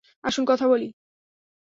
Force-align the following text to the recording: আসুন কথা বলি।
আসুন 0.23 0.43
কথা 0.45 0.65
বলি। 0.67 0.87